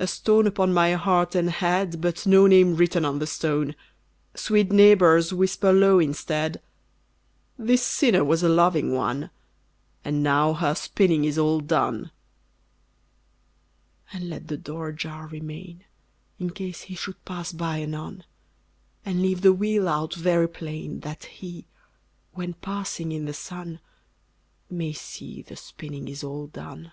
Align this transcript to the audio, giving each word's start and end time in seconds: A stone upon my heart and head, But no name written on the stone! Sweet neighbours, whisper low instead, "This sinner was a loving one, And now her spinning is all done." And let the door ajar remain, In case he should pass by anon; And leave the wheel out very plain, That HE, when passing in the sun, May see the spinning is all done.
A 0.00 0.06
stone 0.06 0.46
upon 0.46 0.72
my 0.72 0.92
heart 0.92 1.34
and 1.34 1.50
head, 1.50 2.00
But 2.00 2.24
no 2.24 2.46
name 2.46 2.76
written 2.76 3.04
on 3.04 3.18
the 3.18 3.26
stone! 3.26 3.74
Sweet 4.36 4.70
neighbours, 4.70 5.32
whisper 5.32 5.72
low 5.72 5.98
instead, 5.98 6.62
"This 7.58 7.82
sinner 7.82 8.22
was 8.22 8.44
a 8.44 8.48
loving 8.48 8.94
one, 8.94 9.30
And 10.04 10.22
now 10.22 10.52
her 10.52 10.76
spinning 10.76 11.24
is 11.24 11.36
all 11.36 11.58
done." 11.58 12.12
And 14.12 14.30
let 14.30 14.46
the 14.46 14.56
door 14.56 14.90
ajar 14.90 15.26
remain, 15.26 15.82
In 16.38 16.50
case 16.50 16.82
he 16.82 16.94
should 16.94 17.24
pass 17.24 17.50
by 17.52 17.78
anon; 17.82 18.22
And 19.04 19.20
leave 19.20 19.40
the 19.40 19.52
wheel 19.52 19.88
out 19.88 20.14
very 20.14 20.48
plain, 20.48 21.00
That 21.00 21.24
HE, 21.24 21.66
when 22.34 22.52
passing 22.54 23.10
in 23.10 23.24
the 23.24 23.34
sun, 23.34 23.80
May 24.70 24.92
see 24.92 25.42
the 25.42 25.56
spinning 25.56 26.06
is 26.06 26.22
all 26.22 26.46
done. 26.46 26.92